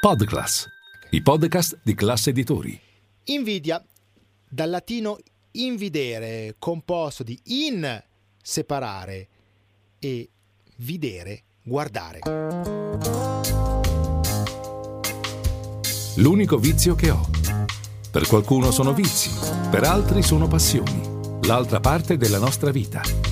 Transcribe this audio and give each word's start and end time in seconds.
Podclass, 0.00 0.64
i 1.10 1.20
podcast 1.22 1.80
di 1.82 1.92
classe 1.92 2.30
editori. 2.30 2.80
Invidia, 3.24 3.84
dal 4.48 4.70
latino 4.70 5.18
invidere, 5.50 6.54
composto 6.60 7.24
di 7.24 7.36
in 7.46 8.00
separare 8.40 9.28
e 9.98 10.28
videre, 10.76 11.42
guardare. 11.64 12.20
L'unico 16.14 16.58
vizio 16.58 16.94
che 16.94 17.10
ho. 17.10 17.28
Per 18.08 18.28
qualcuno 18.28 18.70
sono 18.70 18.94
vizi, 18.94 19.30
per 19.68 19.82
altri 19.82 20.22
sono 20.22 20.46
passioni. 20.46 21.40
L'altra 21.42 21.80
parte 21.80 22.16
della 22.16 22.38
nostra 22.38 22.70
vita. 22.70 23.27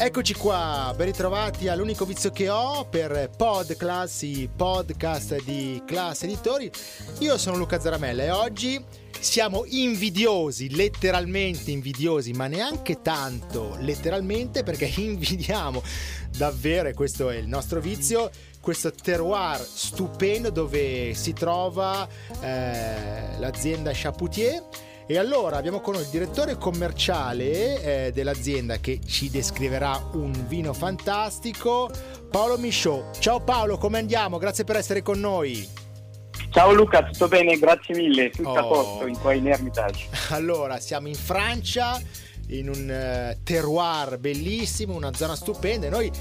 Eccoci 0.00 0.34
qua, 0.34 0.94
ben 0.96 1.06
ritrovati 1.06 1.66
all'unico 1.66 2.04
vizio 2.04 2.30
che 2.30 2.48
ho 2.48 2.84
per 2.84 3.30
Podclass, 3.36 4.22
i 4.22 4.48
podcast 4.54 5.42
di 5.42 5.82
Class 5.84 6.22
Editori. 6.22 6.70
Io 7.18 7.36
sono 7.36 7.56
Luca 7.56 7.80
Zaramella 7.80 8.22
e 8.22 8.30
oggi 8.30 8.80
siamo 9.18 9.64
invidiosi, 9.66 10.72
letteralmente 10.72 11.72
invidiosi, 11.72 12.30
ma 12.30 12.46
neanche 12.46 13.02
tanto 13.02 13.74
letteralmente 13.80 14.62
perché 14.62 14.86
invidiamo 15.02 15.82
davvero, 16.30 16.88
e 16.88 16.94
questo 16.94 17.28
è 17.28 17.34
il 17.34 17.48
nostro 17.48 17.80
vizio, 17.80 18.30
questo 18.60 18.92
terroir 18.92 19.58
stupendo 19.60 20.50
dove 20.50 21.12
si 21.14 21.32
trova 21.32 22.06
eh, 22.40 23.36
l'azienda 23.36 23.90
Chapoutier 23.92 24.62
e 25.10 25.16
allora 25.16 25.56
abbiamo 25.56 25.80
con 25.80 25.94
noi 25.94 26.02
il 26.02 26.10
direttore 26.10 26.58
commerciale 26.58 28.06
eh, 28.06 28.12
dell'azienda 28.12 28.76
che 28.76 29.00
ci 29.06 29.30
descriverà 29.30 30.10
un 30.12 30.46
vino 30.46 30.74
fantastico, 30.74 31.90
Paolo 32.30 32.58
Michaud. 32.58 33.18
Ciao 33.18 33.40
Paolo, 33.40 33.78
come 33.78 33.96
andiamo? 33.96 34.36
Grazie 34.36 34.64
per 34.64 34.76
essere 34.76 35.00
con 35.00 35.18
noi. 35.18 35.66
Ciao 36.50 36.74
Luca, 36.74 37.04
tutto 37.04 37.26
bene? 37.26 37.58
Grazie 37.58 37.96
mille, 37.96 38.28
tutto 38.28 38.50
oh. 38.50 38.56
a 38.56 38.62
posto 38.64 39.06
in 39.06 39.18
qua 39.18 39.32
in 39.32 39.48
Ermitage. 39.48 40.08
Allora, 40.28 40.78
siamo 40.78 41.08
in 41.08 41.14
Francia, 41.14 41.98
in 42.48 42.68
un 42.68 43.34
uh, 43.34 43.42
terroir 43.42 44.18
bellissimo, 44.18 44.94
una 44.94 45.14
zona 45.14 45.34
stupenda 45.34 45.86
e 45.86 45.90
noi 45.90 46.12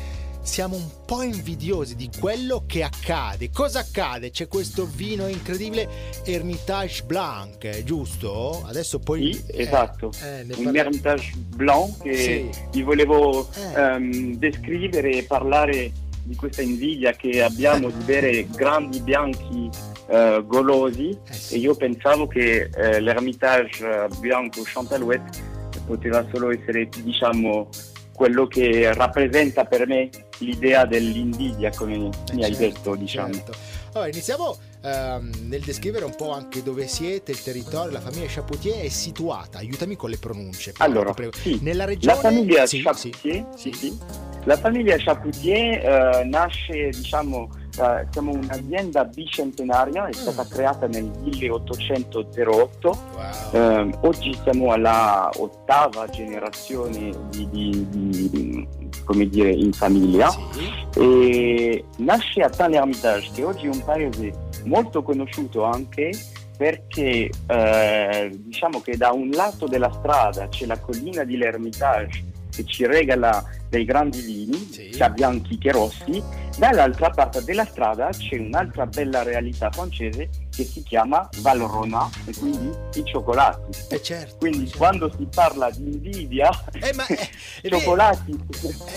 siamo 0.47 0.77
un 0.77 0.89
po' 1.05 1.21
invidiosi 1.21 1.95
di 1.95 2.09
quello 2.19 2.63
che 2.65 2.81
accade. 2.81 3.51
Cosa 3.51 3.79
accade? 3.79 4.31
C'è 4.31 4.47
questo 4.47 4.87
vino 4.91 5.27
incredibile 5.27 5.87
Hermitage 6.23 7.03
Blanc, 7.03 7.83
giusto? 7.83 8.63
Adesso 8.65 8.97
poi... 8.99 9.33
Sì, 9.33 9.43
eh, 9.51 9.61
esatto, 9.63 10.09
eh, 10.23 10.45
un 10.55 10.63
parla... 10.63 10.79
Hermitage 10.79 11.33
Blanc 11.35 12.01
che 12.01 12.15
sì. 12.15 12.49
vi 12.71 12.81
volevo 12.81 13.47
eh. 13.53 13.95
um, 13.95 14.35
descrivere 14.37 15.11
e 15.11 15.23
parlare 15.23 15.91
di 16.23 16.35
questa 16.35 16.61
invidia 16.61 17.11
che 17.11 17.43
abbiamo 17.43 17.89
di 17.89 18.03
bere 18.03 18.47
grandi 18.47 19.01
bianchi 19.01 19.69
uh, 20.07 20.45
golosi 20.45 21.09
eh 21.09 21.33
sì. 21.33 21.55
e 21.55 21.57
io 21.59 21.75
pensavo 21.75 22.25
che 22.25 22.69
uh, 22.73 22.99
l'Hermitage 22.99 24.07
Bianco 24.19 24.61
Chantalouette 24.63 25.55
poteva 25.85 26.25
solo 26.31 26.51
essere 26.51 26.89
diciamo 27.03 27.69
quello 28.13 28.47
che 28.47 28.91
rappresenta 28.93 29.63
per 29.63 29.85
me 29.85 30.09
l'idea 30.39 30.85
dell'invidia, 30.85 31.71
come 31.75 31.93
eh 31.95 31.97
mi 31.97 32.11
certo, 32.11 32.43
hai 32.43 32.55
detto, 32.55 32.95
diciamo. 32.95 33.33
Certo. 33.33 33.51
Allora, 33.93 34.09
iniziamo 34.09 34.57
ehm, 34.83 35.31
nel 35.47 35.61
descrivere 35.61 36.05
un 36.05 36.15
po' 36.15 36.31
anche 36.31 36.61
dove 36.61 36.87
siete, 36.87 37.31
il 37.31 37.41
territorio, 37.41 37.91
la 37.91 37.99
famiglia 37.99 38.27
Chapoutier 38.27 38.83
è 38.83 38.89
situata. 38.89 39.57
Aiutami 39.57 39.95
con 39.95 40.09
le 40.09 40.17
pronunce. 40.17 40.73
Allora, 40.77 41.13
sì, 41.31 41.59
nella 41.61 41.85
regione... 41.85 42.13
La 42.13 42.19
famiglia 42.19 42.65
sì, 42.65 42.81
Chapoutier, 42.81 43.45
sì, 43.55 43.71
sì, 43.71 43.97
La 44.43 44.57
famiglia 44.57 44.95
Chapoutier 44.97 45.83
eh, 45.83 46.23
nasce, 46.25 46.89
diciamo, 46.89 47.49
eh, 47.79 48.07
siamo 48.11 48.33
un'azienda 48.33 49.05
bicentenaria, 49.05 50.07
è 50.07 50.13
stata 50.13 50.43
mm. 50.43 50.49
creata 50.49 50.87
nel 50.87 51.11
1808. 51.23 52.89
Wow. 52.89 53.51
Eh, 53.51 53.97
oggi 54.01 54.37
siamo 54.43 54.71
alla 54.71 55.29
ottava 55.37 56.07
generazione 56.07 57.11
di, 57.29 57.47
di, 57.49 57.87
di, 57.89 58.67
come 59.07 59.27
dire, 59.27 59.49
in 59.49 59.71
famiglia. 59.71 60.29
Sì. 60.29 60.99
E 60.99 61.85
nasce 61.97 62.41
a 62.41 62.51
Saint-l'Hermitage, 62.51 63.31
che 63.33 63.43
oggi 63.43 63.65
è 63.65 63.69
un 63.69 63.83
paese 63.83 64.33
molto 64.65 65.01
conosciuto 65.01 65.63
anche 65.63 66.11
perché 66.57 67.29
eh, 67.47 68.31
diciamo 68.33 68.81
che 68.81 68.97
da 68.97 69.11
un 69.11 69.29
lato 69.29 69.67
della 69.67 69.91
strada 69.91 70.47
c'è 70.47 70.65
la 70.65 70.79
collina 70.79 71.23
di 71.23 71.37
l'Hermitage 71.37 72.25
che 72.49 72.65
ci 72.65 72.87
regala 72.87 73.43
dei 73.69 73.85
grandi 73.85 74.21
vini, 74.21 74.69
sì. 74.71 74.89
sia 74.91 75.09
bianchi 75.09 75.57
che 75.57 75.71
rossi, 75.71 76.21
dall'altra 76.57 77.09
parte 77.09 77.43
della 77.43 77.65
strada 77.65 78.09
c'è 78.09 78.37
un'altra 78.37 78.85
bella 78.85 79.23
realtà 79.23 79.69
francese 79.71 80.29
che 80.57 80.63
si 80.63 80.81
chiama 80.81 81.29
Valrona 81.41 82.09
e 82.25 82.33
quindi 82.35 82.71
i 82.95 83.05
cioccolati. 83.05 83.77
Eh 83.89 84.01
certo, 84.01 84.37
quindi 84.37 84.65
certo. 84.65 84.77
quando 84.77 85.11
si 85.15 85.27
parla 85.31 85.69
di 85.69 85.83
invidia, 85.83 86.49
eh, 86.73 86.93
ma, 86.95 87.05
eh, 87.13 87.29
cioccolati. 87.69 88.35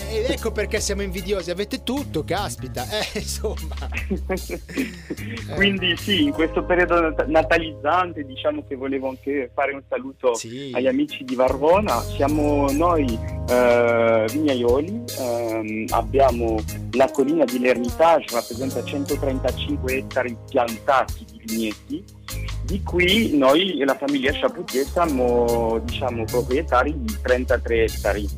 Eh, 0.09 0.25
ecco 0.29 0.51
perché 0.51 0.79
siamo 0.79 1.03
invidiosi, 1.03 1.51
avete 1.51 1.83
tutto, 1.83 2.23
caspita, 2.23 2.83
eh, 2.89 3.05
insomma. 3.19 3.75
quindi 5.53 5.95
sì, 5.97 6.23
in 6.23 6.31
questo 6.31 6.63
periodo 6.63 7.13
natalizzante 7.27 8.25
diciamo 8.25 8.63
che 8.67 8.75
volevo 8.75 9.09
anche 9.09 9.51
fare 9.53 9.73
un 9.73 9.83
saluto 9.87 10.33
sì. 10.33 10.71
agli 10.73 10.87
amici 10.87 11.23
di 11.23 11.35
Varvona, 11.35 12.01
siamo 12.01 12.71
noi 12.71 13.19
eh, 13.47 14.25
vignaioli, 14.61 15.03
ehm, 15.19 15.85
abbiamo 15.89 16.59
la 16.91 17.09
collina 17.09 17.45
di 17.45 17.59
L'Ermitage, 17.59 18.33
rappresenta 18.33 18.83
135 18.83 19.95
ettari 19.95 20.37
piantati 20.49 21.25
di 21.31 21.41
vigneti, 21.45 22.03
di 22.63 22.81
cui 22.83 23.35
noi 23.37 23.81
e 23.81 23.85
la 23.85 23.95
famiglia 23.95 24.31
Chapoutier 24.31 24.85
siamo 24.85 25.81
diciamo, 25.83 26.23
proprietari 26.25 26.93
di 26.97 27.17
33 27.21 27.83
ettari. 27.83 28.29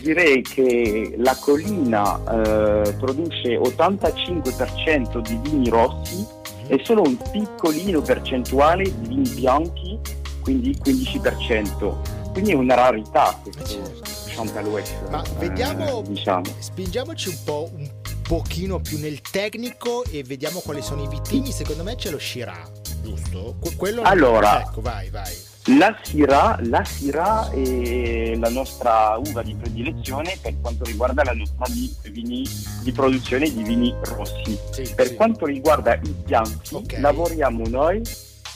Direi 0.00 0.42
che 0.42 1.14
la 1.18 1.36
collina 1.38 2.18
eh, 2.18 2.94
produce 2.94 3.58
85% 3.58 5.20
di 5.20 5.38
vini 5.42 5.68
rossi 5.68 6.24
e 6.68 6.80
solo 6.82 7.02
un 7.02 7.16
piccolino 7.30 8.00
percentuale 8.00 8.84
di 8.84 9.08
vini 9.08 9.28
bianchi, 9.30 9.98
quindi 10.40 10.78
15% 10.82 12.16
quindi 12.38 12.54
è 12.54 12.54
una 12.54 12.74
rarità 12.76 13.36
questo 13.42 14.07
certo. 14.46 14.52
Chantalouette. 14.52 15.10
Ma 15.10 15.22
vediamo, 15.38 16.00
eh, 16.00 16.08
diciamo. 16.08 16.44
spingiamoci 16.58 17.28
un 17.28 17.38
po' 17.44 17.70
un 17.74 17.90
pochino 18.22 18.80
più 18.80 18.98
nel 18.98 19.20
tecnico 19.20 20.04
e 20.04 20.22
vediamo 20.22 20.60
quali 20.60 20.82
sono 20.82 21.02
i 21.02 21.08
vitigni. 21.08 21.50
Secondo 21.52 21.82
me 21.82 21.96
c'è 21.96 22.10
lo 22.10 22.18
Shiraz, 22.18 23.00
giusto? 23.02 23.56
quello 23.76 24.02
allora, 24.02 24.62
ecco, 24.62 24.80
vai, 24.80 25.10
vai. 25.10 25.46
La 25.76 25.94
Syrah, 26.02 26.58
la 26.62 26.82
Syrah 26.82 27.50
è 27.50 28.34
la 28.36 28.48
nostra 28.48 29.20
uva 29.22 29.42
di 29.42 29.54
predilezione 29.54 30.38
per 30.40 30.54
quanto 30.62 30.84
riguarda 30.84 31.22
la 31.24 31.34
nostra 31.34 31.66
di, 31.68 31.94
vini, 32.10 32.42
di 32.82 32.90
produzione 32.90 33.52
di 33.52 33.62
vini 33.62 33.94
rossi. 34.00 34.58
Sì, 34.70 34.90
per 34.94 35.08
sì. 35.08 35.14
quanto 35.14 35.44
riguarda 35.44 35.94
i 35.94 36.14
bianchi, 36.24 36.74
okay. 36.74 37.00
lavoriamo 37.00 37.66
noi 37.68 38.00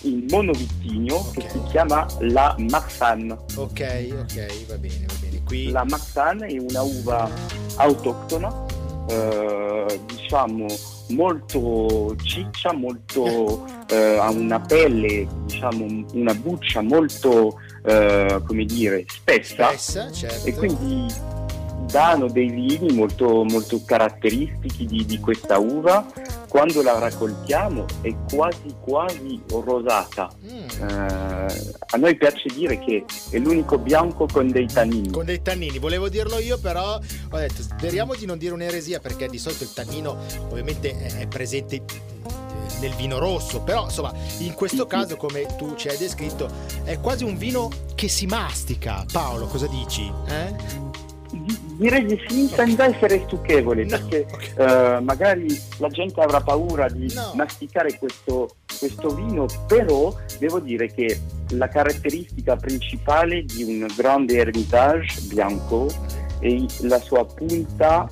in 0.05 0.25
monovittigno 0.31 1.17
okay. 1.17 1.43
che 1.43 1.51
si 1.51 1.63
chiama 1.71 2.07
la 2.21 2.55
Marsan. 2.59 3.31
Ok, 3.57 4.09
ok, 4.13 4.67
va 4.67 4.79
bene, 4.79 5.05
va 5.07 5.15
bene. 5.21 5.32
Qui... 5.45 5.71
La 5.71 5.85
Marsan 5.85 6.43
è 6.43 6.59
una 6.59 6.83
uva 6.83 7.31
autoctona, 7.77 8.53
eh, 9.09 10.01
diciamo 10.07 10.67
molto 11.09 12.17
ciccia, 12.23 12.73
molto, 12.73 13.67
eh, 13.89 14.17
ha 14.19 14.31
una 14.31 14.61
pelle, 14.61 15.27
diciamo 15.45 16.05
una 16.13 16.35
buccia 16.35 16.81
molto, 16.81 17.59
eh, 17.85 18.41
come 18.47 18.65
dire, 18.65 19.05
spessa, 19.09 19.69
spessa 19.69 20.11
certo. 20.13 20.47
e 20.47 20.55
quindi 20.55 21.07
danno 21.93 22.29
dei 22.29 22.49
vini 22.49 22.93
molto, 22.93 23.45
molto 23.45 23.81
caratteristici 23.85 24.87
di, 24.87 25.05
di, 25.05 25.21
questa 25.21 25.59
uva. 25.59 26.05
Quando 26.49 26.83
la 26.83 26.99
raccoltiamo 26.99 27.85
è 28.01 28.15
quasi 28.33 28.75
quasi 28.81 29.41
rosata. 29.49 30.31
Mm. 30.45 30.89
Eh, 30.89 31.73
a 31.87 31.97
noi 31.99 32.17
piace 32.17 32.49
dire 32.55 32.79
che 32.79 33.05
è 33.31 33.39
l'unico 33.39 33.79
bianco 33.79 34.27
con 34.27 34.51
dei 34.51 34.67
tannini. 34.67 35.11
Con 35.11 35.27
dei 35.27 35.43
tannini, 35.43 35.79
volevo 35.79 36.09
dirlo 36.09 36.39
io, 36.39 36.59
però 36.59 36.95
ho 36.95 37.39
detto 37.39 37.63
speriamo 37.63 38.15
di 38.15 38.27
non 38.27 38.39
dire 38.39 38.55
un'eresia 38.55 38.99
perché 38.99 39.29
di 39.29 39.39
solito 39.39 39.65
il 39.65 39.73
tannino 39.73 40.17
ovviamente 40.49 40.97
è 41.19 41.27
presente 41.27 41.83
nel 42.81 42.95
vino 42.95 43.19
rosso, 43.19 43.61
però 43.61 43.85
insomma 43.85 44.13
in 44.39 44.55
questo 44.55 44.87
caso 44.87 45.17
come 45.17 45.47
tu 45.57 45.77
ci 45.77 45.89
hai 45.89 45.97
descritto 45.97 46.51
è 46.83 46.99
quasi 46.99 47.25
un 47.25 47.37
vino 47.37 47.71
che 47.95 48.09
si 48.09 48.27
mastica. 48.27 49.05
Paolo, 49.11 49.47
cosa 49.47 49.67
dici? 49.67 50.11
Eh? 50.27 50.92
Direi 51.33 52.05
di 52.05 52.21
sì, 52.29 52.47
senza 52.47 52.85
essere 52.85 53.23
stucchevole, 53.27 53.85
no, 53.85 53.89
perché 53.89 54.27
okay. 54.31 54.99
uh, 54.99 55.03
magari 55.03 55.47
la 55.79 55.89
gente 55.89 56.21
avrà 56.21 56.41
paura 56.41 56.89
di 56.89 57.11
no. 57.15 57.33
masticare 57.35 57.97
questo, 57.99 58.57
questo, 58.79 59.15
vino, 59.15 59.47
però 59.67 60.15
devo 60.39 60.61
dire 60.61 60.93
che 60.93 61.19
la 61.51 61.69
caratteristica 61.69 62.57
principale 62.57 63.45
di 63.45 63.63
un 63.63 63.87
grande 63.97 64.37
Hermitage 64.37 65.23
bianco 65.23 65.89
è 66.39 66.65
la 66.81 67.01
sua 67.01 67.25
punta 67.25 68.09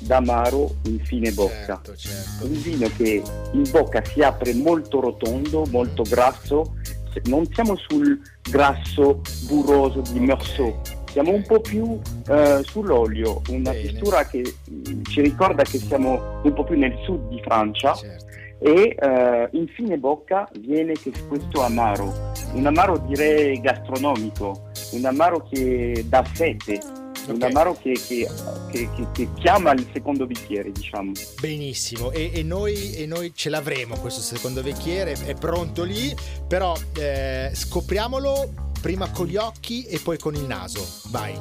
d'amaro 0.00 0.76
in 0.84 1.00
fine 1.00 1.32
bocca. 1.32 1.80
Certo, 1.82 1.96
certo. 1.96 2.44
Un 2.44 2.60
vino 2.60 2.88
che 2.96 3.22
in 3.52 3.62
bocca 3.70 4.02
si 4.04 4.20
apre 4.20 4.52
molto 4.54 5.00
rotondo, 5.00 5.64
molto 5.70 6.02
grasso, 6.02 6.76
non 7.24 7.46
siamo 7.52 7.76
sul 7.76 8.20
grasso 8.42 9.20
burroso 9.46 10.02
di 10.12 10.20
Meursault, 10.20 10.97
siamo 11.18 11.32
un 11.32 11.42
po' 11.42 11.60
più 11.60 11.98
eh, 12.28 12.60
sull'olio, 12.62 13.42
una 13.48 13.72
Bene. 13.72 13.82
textura 13.82 14.24
che 14.24 14.40
mm, 14.70 15.02
ci 15.02 15.20
ricorda 15.20 15.64
che 15.64 15.78
siamo 15.78 16.40
un 16.44 16.52
po' 16.52 16.62
più 16.62 16.78
nel 16.78 16.96
sud 17.02 17.28
di 17.28 17.40
Francia. 17.42 17.94
Certo. 17.94 18.26
E 18.60 18.96
eh, 18.98 19.48
in 19.52 19.66
fine 19.68 19.98
bocca 19.98 20.48
viene 20.60 20.94
questo 21.28 21.62
amaro, 21.62 22.32
un 22.54 22.66
amaro 22.66 22.98
direi 22.98 23.60
gastronomico, 23.60 24.70
un 24.92 25.04
amaro 25.04 25.46
che 25.48 26.04
dà 26.08 26.24
fede, 26.24 26.80
okay. 26.82 27.34
un 27.34 27.42
amaro 27.42 27.76
che, 27.80 27.92
che, 27.92 28.28
che, 28.70 28.88
che, 29.12 29.28
chiama 29.34 29.72
il 29.72 29.86
secondo 29.92 30.26
bicchiere, 30.26 30.72
diciamo. 30.72 31.12
Benissimo, 31.40 32.10
e, 32.10 32.32
e, 32.34 32.42
noi, 32.42 32.94
e, 32.94 33.06
noi, 33.06 33.32
ce 33.32 33.48
l'avremo 33.48 33.96
questo 33.96 34.20
secondo 34.20 34.60
bicchiere, 34.62 35.16
è 35.24 35.34
pronto 35.34 35.84
lì, 35.84 36.12
però 36.48 36.76
eh, 36.96 37.50
scopriamolo 37.52 38.66
prima 38.80 39.10
con 39.10 39.26
gli 39.26 39.36
occhi 39.36 39.84
e 39.84 39.98
poi 39.98 40.18
con 40.18 40.34
il 40.34 40.44
naso. 40.44 40.86
Vai. 41.10 41.34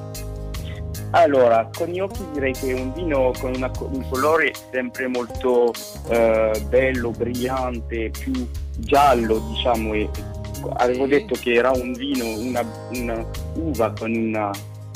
Allora, 1.12 1.69
con 1.74 1.88
gli 1.88 2.00
occhi 2.00 2.24
direi 2.34 2.54
che 2.54 2.75
è 2.75 2.80
un 2.80 2.94
vino 2.94 3.31
con 3.39 3.56
una, 3.56 3.72
un 3.80 4.10
colore 4.10 4.54
sempre 4.72 5.07
molto 5.07 5.72
eh, 6.10 6.62
bello, 6.68 7.12
brillante, 7.12 8.10
più 8.10 8.48
giallo, 8.78 9.39
diciamo, 9.54 9.94
e 9.94 10.10
avevo 10.78 11.06
detto 11.07 11.36
che 11.39 11.54
era 11.54 11.72
un 11.72 11.94
vino, 11.94 12.25
una, 12.25 12.66
una 12.92 13.25
uva 13.56 13.94
con 13.94 14.12
una 14.12 14.51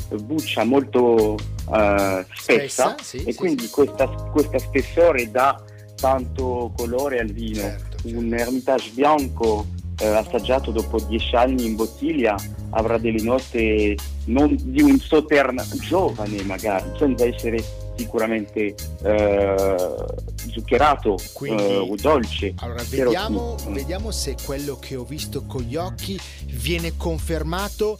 buccia 0.10 0.66
molto 0.66 1.34
uh, 1.34 2.26
spessa, 2.34 2.96
spessa 2.96 2.96
sì, 3.02 3.18
e 3.24 3.32
sì, 3.32 3.38
quindi 3.38 3.64
sì. 3.64 3.70
Questa, 3.70 4.08
questa, 4.08 4.60
spessore 4.60 5.32
dà 5.32 5.62
tanto 5.96 6.74
colore 6.76 7.20
al 7.20 7.32
vino. 7.32 7.62
Certo, 7.62 7.98
certo. 8.02 8.18
Un 8.18 8.34
Hermitage 8.34 8.90
bianco 8.94 9.66
eh, 10.02 10.08
assaggiato 10.08 10.72
dopo 10.72 11.00
dieci 11.00 11.36
anni 11.36 11.66
in 11.66 11.76
bottiglia 11.76 12.36
avrà 12.72 12.98
delle 12.98 13.22
note 13.22 13.96
non 14.26 14.58
di 14.60 14.82
un 14.82 15.00
Sautern 15.00 15.62
giovane 15.80 16.44
magari, 16.44 16.90
senza 16.98 17.26
essere 17.26 17.64
sicuramente 17.96 18.74
eh, 19.04 20.06
zuccherato 20.52 21.18
Quindi, 21.34 21.64
eh, 21.64 21.78
o 21.78 21.96
dolce. 21.96 22.54
Allora 22.58 22.84
vediamo, 22.90 23.56
vediamo 23.70 24.12
se 24.12 24.36
quello 24.44 24.78
che 24.80 24.96
ho 24.96 25.04
visto 25.04 25.44
con 25.44 25.62
gli 25.62 25.76
occhi 25.76 26.20
viene 26.48 26.98
confermato 26.98 28.00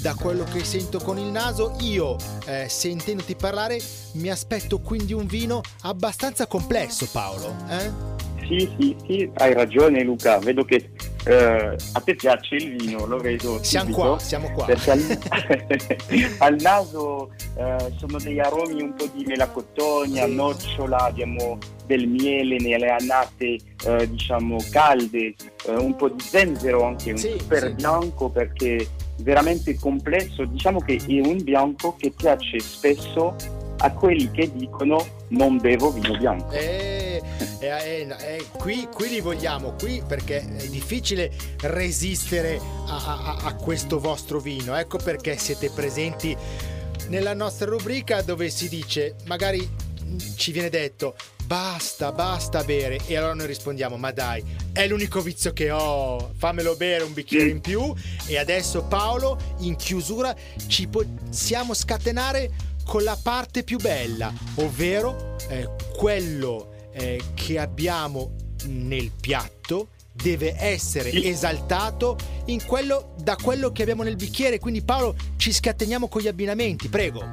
da 0.00 0.14
quello 0.14 0.44
che 0.44 0.62
sento 0.64 1.00
con 1.00 1.18
il 1.18 1.26
naso, 1.26 1.76
io 1.80 2.16
eh, 2.46 2.66
sentendoti 2.68 3.34
parlare 3.34 3.80
mi 4.12 4.30
aspetto 4.30 4.78
quindi 4.78 5.12
un 5.12 5.26
vino 5.26 5.60
abbastanza 5.82 6.46
complesso 6.46 7.08
Paolo. 7.10 7.54
Eh? 7.68 8.12
Sì, 8.46 8.70
sì, 8.78 8.96
sì, 9.06 9.30
hai 9.34 9.54
ragione 9.54 10.02
Luca, 10.04 10.38
vedo 10.38 10.64
che 10.64 10.90
eh, 11.24 11.76
a 11.92 12.00
te 12.00 12.14
piace 12.14 12.56
il 12.56 12.76
vino, 12.76 13.06
lo 13.06 13.18
vedo. 13.18 13.62
Siamo 13.62 13.92
subito, 13.92 14.08
qua, 14.08 14.18
siamo 14.18 14.50
qua. 14.52 14.66
Al, 14.66 15.18
al 16.38 16.56
naso 16.60 17.30
eh, 17.56 17.92
sono 17.96 18.18
degli 18.18 18.40
aromi 18.40 18.82
un 18.82 18.94
po' 18.94 19.08
di 19.14 19.24
melacottonia, 19.24 20.24
sì. 20.24 20.34
nocciola, 20.34 20.98
abbiamo 20.98 21.58
del 21.86 22.08
miele 22.08 22.58
nelle 22.58 22.90
annate 22.90 23.58
eh, 23.84 24.10
diciamo 24.10 24.56
calde, 24.70 25.34
eh, 25.66 25.72
un 25.72 25.94
po' 25.96 26.08
di 26.08 26.20
zenzero 26.20 26.84
anche, 26.84 27.12
un 27.12 27.18
sì, 27.18 27.34
super 27.38 27.68
sì. 27.68 27.74
bianco 27.74 28.28
perché 28.28 28.88
veramente 29.18 29.78
complesso, 29.78 30.44
diciamo 30.44 30.80
che 30.80 30.96
è 30.96 31.20
un 31.20 31.42
bianco 31.42 31.94
che 31.96 32.10
piace 32.10 32.58
spesso 32.58 33.36
a 33.78 33.90
quelli 33.92 34.30
che 34.30 34.50
dicono 34.52 35.04
non 35.28 35.58
bevo 35.58 35.90
vino 35.92 36.16
bianco. 36.16 36.50
Eh, 36.52 37.01
eh, 37.62 38.06
eh, 38.08 38.16
eh, 38.18 38.46
qui, 38.50 38.88
qui, 38.92 39.08
li 39.08 39.20
vogliamo, 39.20 39.74
qui 39.74 40.02
perché 40.06 40.40
è 40.40 40.66
difficile 40.66 41.30
resistere 41.60 42.60
a, 42.86 42.96
a, 42.96 43.36
a 43.44 43.54
questo 43.54 44.00
vostro 44.00 44.40
vino. 44.40 44.76
Ecco 44.76 44.98
perché 44.98 45.38
siete 45.38 45.70
presenti 45.70 46.36
nella 47.08 47.34
nostra 47.34 47.66
rubrica 47.66 48.22
dove 48.22 48.50
si 48.50 48.68
dice, 48.68 49.14
magari 49.26 49.90
ci 50.36 50.50
viene 50.50 50.68
detto 50.68 51.14
basta, 51.44 52.10
basta 52.10 52.64
bere. 52.64 52.98
E 53.06 53.16
allora 53.16 53.34
noi 53.34 53.46
rispondiamo: 53.46 53.96
Ma 53.96 54.10
dai, 54.10 54.42
è 54.72 54.86
l'unico 54.88 55.20
vizio 55.20 55.52
che 55.52 55.70
ho, 55.70 56.32
fammelo 56.36 56.74
bere 56.74 57.04
un 57.04 57.12
bicchiere 57.12 57.48
in 57.48 57.60
più. 57.60 57.94
E 58.26 58.38
adesso, 58.38 58.82
Paolo, 58.84 59.38
in 59.58 59.76
chiusura, 59.76 60.34
ci 60.66 60.88
possiamo 60.88 61.74
scatenare 61.74 62.50
con 62.84 63.04
la 63.04 63.18
parte 63.22 63.62
più 63.62 63.78
bella, 63.78 64.32
ovvero 64.56 65.36
eh, 65.48 65.68
quello 65.96 66.71
eh, 66.92 67.20
che 67.34 67.58
abbiamo 67.58 68.32
nel 68.66 69.10
piatto 69.20 69.88
deve 70.12 70.54
essere 70.58 71.10
esaltato 71.10 72.16
quello, 72.66 73.14
da 73.22 73.36
quello 73.42 73.72
che 73.72 73.82
abbiamo 73.82 74.02
nel 74.02 74.16
bicchiere. 74.16 74.58
Quindi 74.58 74.82
Paolo 74.82 75.14
ci 75.36 75.52
scateniamo 75.52 76.08
con 76.08 76.20
gli 76.20 76.28
abbinamenti, 76.28 76.88
prego. 76.88 77.24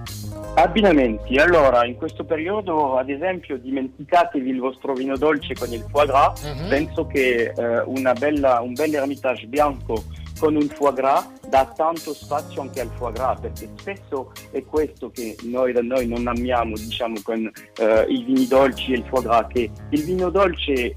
Abbinamenti, 0.55 1.35
allora 1.37 1.85
in 1.85 1.95
questo 1.95 2.23
periodo 2.23 2.97
ad 2.97 3.09
esempio 3.09 3.57
dimenticatevi 3.57 4.49
il 4.49 4.59
vostro 4.59 4.93
vino 4.93 5.15
dolce 5.15 5.53
con 5.53 5.71
il 5.71 5.85
foie 5.89 6.07
gras, 6.07 6.41
uh-huh. 6.41 6.67
penso 6.67 7.05
che 7.05 7.53
eh, 7.55 7.83
bella, 8.13 8.59
un 8.61 8.73
bel 8.73 8.93
ermitage 8.93 9.45
bianco 9.45 10.03
con 10.39 10.55
un 10.55 10.67
foie 10.67 10.93
gras 10.93 11.27
dà 11.49 11.65
tanto 11.75 12.13
spazio 12.13 12.61
anche 12.61 12.81
al 12.81 12.89
foie 12.95 13.13
gras 13.13 13.39
perché 13.39 13.69
spesso 13.77 14.31
è 14.51 14.63
questo 14.63 15.09
che 15.09 15.35
noi 15.43 15.73
da 15.73 15.81
noi 15.81 16.07
non 16.07 16.27
amiamo 16.27 16.75
diciamo 16.75 17.19
con 17.23 17.51
eh, 17.77 18.05
i 18.07 18.23
vini 18.23 18.47
dolci 18.47 18.93
e 18.93 18.97
il 18.97 19.05
foie 19.09 19.23
gras 19.23 19.47
che 19.51 19.69
il 19.89 20.03
vino 20.03 20.29
dolce 20.29 20.73
eh, 20.73 20.93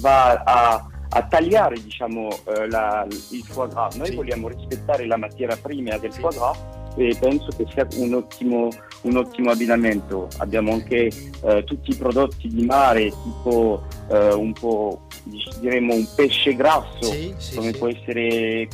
va 0.00 0.42
a, 0.42 0.86
a 1.10 1.22
tagliare 1.26 1.80
diciamo 1.80 2.28
eh, 2.46 2.68
la, 2.68 3.06
il 3.08 3.44
foie 3.44 3.68
gras 3.68 3.94
noi 3.96 4.08
sì. 4.08 4.14
vogliamo 4.14 4.48
rispettare 4.48 5.06
la 5.06 5.16
materia 5.16 5.56
prima 5.56 5.96
del 5.98 6.12
foie 6.12 6.34
gras 6.36 6.58
e 6.96 7.16
penso 7.18 7.48
che 7.56 7.66
sia 7.72 7.86
un 7.96 8.14
ottimo, 8.14 8.68
un 9.02 9.16
ottimo 9.16 9.50
abbinamento. 9.50 10.28
Abbiamo 10.38 10.74
anche 10.74 11.10
eh, 11.42 11.64
tutti 11.64 11.90
i 11.90 11.96
prodotti 11.96 12.48
di 12.48 12.64
mare, 12.64 13.10
tipo 13.10 13.82
eh, 14.10 14.32
un 14.32 14.52
po' 14.52 15.00
diremmo 15.60 15.94
un 15.94 16.06
pesce 16.14 16.54
grasso, 16.54 17.02
sì, 17.02 17.34
sì, 17.38 17.56
come 17.56 17.72
sì. 17.72 17.78
può 17.78 17.88
essere 17.88 18.68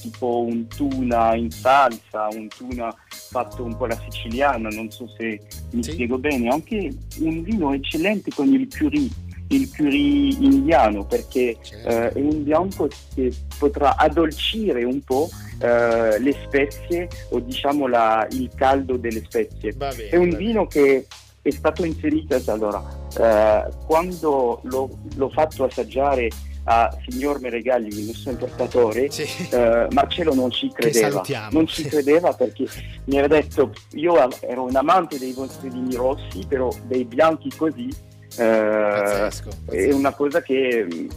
tipo 0.00 0.42
un 0.42 0.66
tuna 0.66 1.34
in 1.34 1.50
salsa, 1.50 2.28
un 2.32 2.48
tuna 2.48 2.94
fatto 3.08 3.64
un 3.64 3.76
po' 3.76 3.84
alla 3.84 4.00
siciliana, 4.08 4.68
non 4.68 4.90
so 4.90 5.08
se 5.16 5.40
mi 5.70 5.82
spiego 5.82 6.18
bene, 6.18 6.48
anche 6.48 6.92
un 7.20 7.42
vino 7.42 7.72
eccellente 7.72 8.30
con 8.34 8.52
il 8.52 8.68
curry 8.68 9.10
il 9.48 9.70
curry 9.70 10.42
indiano 10.42 11.04
perché 11.04 11.56
certo. 11.60 11.88
eh, 11.88 12.12
è 12.12 12.20
un 12.20 12.42
bianco 12.42 12.88
che 13.14 13.32
potrà 13.58 13.96
addolcire 13.96 14.84
un 14.84 15.00
po' 15.02 15.28
eh, 15.60 16.18
le 16.18 16.34
spezie 16.44 17.08
o 17.30 17.40
diciamo 17.40 17.86
la, 17.86 18.26
il 18.30 18.50
caldo 18.54 18.96
delle 18.96 19.22
spezie. 19.24 19.72
Bene, 19.72 20.08
è 20.08 20.16
un 20.16 20.30
vino 20.30 20.66
che 20.66 21.06
è 21.42 21.50
stato 21.50 21.84
inserito 21.84 22.40
allora 22.50 22.82
eh, 23.18 23.68
quando 23.84 24.60
l'ho, 24.62 24.98
l'ho, 25.14 25.28
fatto 25.28 25.64
assaggiare 25.64 26.30
a 26.64 26.96
signor 27.06 27.40
Meregalli, 27.40 27.88
il 27.88 28.06
nostro 28.06 28.30
importatore, 28.30 29.10
sì. 29.10 29.26
eh, 29.50 29.86
Marcello 29.90 30.34
non 30.34 30.50
ci 30.50 30.70
credeva. 30.72 31.22
Non 31.50 31.66
ci 31.66 31.84
credeva 31.84 32.32
perché 32.32 32.66
mi 33.04 33.18
aveva 33.18 33.40
detto 33.40 33.72
io 33.92 34.16
ero 34.40 34.64
un 34.64 34.76
amante 34.76 35.18
dei 35.18 35.32
vostri 35.32 35.68
vini 35.68 35.94
rossi, 35.94 36.44
però 36.48 36.70
dei 36.86 37.04
bianchi 37.04 37.50
così 37.54 38.12
pazzesco, 38.36 39.50
pazzesco. 39.66 39.90
È 39.90 39.92
una 39.92 40.12
cosa 40.12 40.42
che 40.42 40.86
mm, 40.92 41.08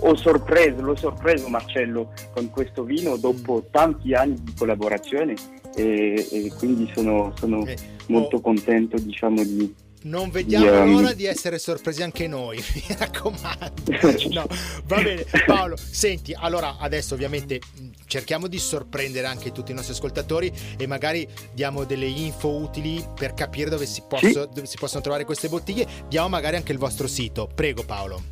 ho 0.00 0.16
sorpreso, 0.16 0.82
l'ho 0.82 0.96
sorpreso 0.96 1.48
Marcello 1.48 2.12
con 2.34 2.50
questo 2.50 2.82
vino 2.84 3.16
dopo 3.16 3.62
mm. 3.64 3.70
tanti 3.70 4.14
anni 4.14 4.36
di 4.40 4.54
collaborazione 4.56 5.34
e, 5.74 6.26
e 6.30 6.52
quindi 6.58 6.90
sono, 6.94 7.32
sono 7.36 7.64
eh, 7.66 7.76
molto 8.08 8.36
oh. 8.36 8.40
contento 8.40 8.98
diciamo 8.98 9.42
di 9.42 9.74
non 10.02 10.30
vediamo 10.30 10.64
yeah. 10.64 10.84
l'ora 10.84 11.12
di 11.12 11.24
essere 11.26 11.58
sorpresi 11.58 12.02
anche 12.02 12.26
noi, 12.26 12.56
mi 12.74 12.96
raccomando. 12.96 13.68
No, 14.30 14.46
va 14.84 15.02
bene, 15.02 15.24
Paolo. 15.46 15.76
Senti, 15.76 16.34
allora 16.36 16.76
adesso 16.78 17.14
ovviamente 17.14 17.60
cerchiamo 18.06 18.46
di 18.46 18.58
sorprendere 18.58 19.26
anche 19.26 19.50
tutti 19.52 19.72
i 19.72 19.74
nostri 19.74 19.92
ascoltatori 19.92 20.52
e 20.76 20.86
magari 20.86 21.26
diamo 21.52 21.84
delle 21.84 22.06
info 22.06 22.48
utili 22.48 23.04
per 23.14 23.34
capire 23.34 23.70
dove 23.70 23.86
si, 23.86 24.02
posso, 24.06 24.26
sì. 24.26 24.32
dove 24.32 24.66
si 24.66 24.76
possono 24.78 25.02
trovare 25.02 25.24
queste 25.24 25.48
bottiglie. 25.48 25.86
Diamo 26.08 26.28
magari 26.28 26.56
anche 26.56 26.72
il 26.72 26.78
vostro 26.78 27.06
sito. 27.06 27.48
Prego, 27.52 27.82
Paolo. 27.84 28.22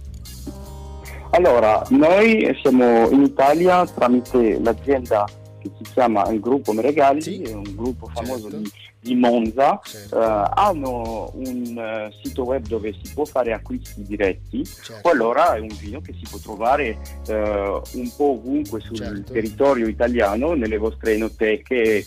Allora, 1.31 1.85
noi 1.91 2.57
siamo 2.63 3.09
in 3.11 3.23
Italia 3.23 3.85
tramite 3.87 4.59
l'azienda 4.61 5.27
che 5.59 5.71
si 5.77 5.93
chiama 5.93 6.29
il 6.31 6.41
gruppo 6.41 6.73
Meregali, 6.73 7.21
sì. 7.21 7.43
è 7.43 7.53
un 7.53 7.75
gruppo 7.75 8.11
famoso 8.13 8.51
certo. 8.51 8.57
di, 8.59 8.71
di, 9.01 9.15
Monza, 9.15 9.81
certo. 9.83 10.17
uh, 10.17 10.51
hanno 10.55 11.31
un 11.35 12.09
uh, 12.11 12.15
sito 12.23 12.45
web 12.45 12.67
dove 12.67 12.95
si 13.03 13.13
può 13.13 13.25
fare 13.25 13.53
acquisti 13.53 14.03
diretti, 14.03 14.65
certo. 14.65 15.09
o 15.09 15.11
allora 15.11 15.55
è 15.55 15.61
un 15.61 15.75
vino 15.79 16.01
che 16.01 16.13
si 16.13 16.27
può 16.29 16.39
trovare 16.39 16.99
uh, 17.29 17.33
un 17.33 18.13
po' 18.17 18.33
ovunque 18.33 18.81
sul 18.81 18.97
certo. 18.97 19.33
territorio 19.33 19.89
italiano, 19.89 20.55
nelle 20.55 20.79
vostre 20.79 21.15
enoteche 21.15 22.05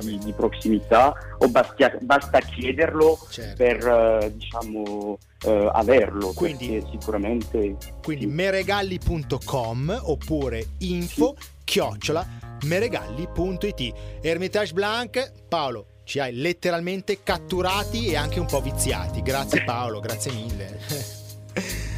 di, 0.00 0.18
di, 0.18 0.32
prossimità, 0.32 1.12
o 1.38 1.48
basta, 1.48 1.92
basta 2.00 2.38
chiederlo 2.40 3.18
certo. 3.28 3.62
per 3.62 4.32
diciamo 4.32 5.18
uh, 5.44 5.68
averlo. 5.72 6.32
Quindi, 6.34 6.82
sicuramente. 6.90 7.76
Quindi 8.02 8.26
sì. 8.26 8.30
meregalli.com 8.30 10.00
oppure 10.04 10.66
info 10.78 11.34
sì. 11.38 11.46
chiocciola 11.64 12.26
meregalli.it. 12.64 13.92
Hermitage 14.20 14.72
Blanc, 14.72 15.32
Paolo, 15.48 15.86
ci 16.04 16.18
hai 16.18 16.34
letteralmente 16.34 17.22
catturati 17.22 18.08
e 18.08 18.16
anche 18.16 18.40
un 18.40 18.46
po' 18.46 18.60
viziati. 18.60 19.22
Grazie 19.22 19.64
Paolo, 19.64 20.00
grazie 20.00 20.32
mille. 20.32 20.78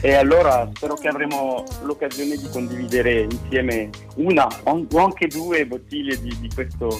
E 0.00 0.14
allora 0.14 0.70
spero 0.74 0.94
che 0.94 1.08
avremo 1.08 1.64
l'occasione 1.82 2.36
di 2.36 2.48
condividere 2.50 3.22
insieme 3.22 3.90
una 4.16 4.46
o 4.64 4.98
anche 4.98 5.26
due 5.26 5.66
bottiglie 5.66 6.20
di, 6.20 6.36
di 6.38 6.50
questo 6.54 6.96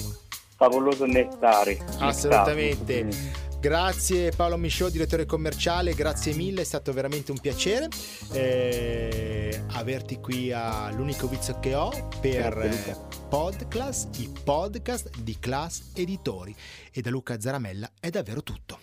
favoloso 0.55 1.05
nettare. 1.05 1.77
Assolutamente. 1.99 3.03
Nettare. 3.03 3.46
Grazie 3.67 4.31
Paolo 4.31 4.55
Misciò, 4.55 4.87
direttore 4.87 5.25
commerciale, 5.25 5.93
grazie 5.93 6.33
mille, 6.33 6.61
è 6.61 6.63
stato 6.63 6.93
veramente 6.93 7.31
un 7.31 7.39
piacere 7.41 7.89
eh, 8.31 9.61
averti 9.71 10.21
qui 10.21 10.53
all'unico 10.53 11.27
vizio 11.27 11.59
che 11.59 11.75
ho 11.75 11.91
per 12.21 12.57
eh, 12.59 12.95
Podclass, 13.27 14.07
i 14.19 14.31
podcast 14.41 15.19
di 15.19 15.35
Class 15.37 15.91
Editori. 15.93 16.55
E 16.93 17.01
da 17.01 17.09
Luca 17.09 17.41
Zaramella 17.41 17.91
è 17.99 18.09
davvero 18.09 18.41
tutto. 18.41 18.79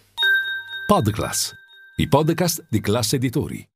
Podclass, 0.87 1.53
i 1.97 2.07
podcast 2.07 2.67
di 2.69 2.81
Class 2.81 3.15
Editori. 3.15 3.74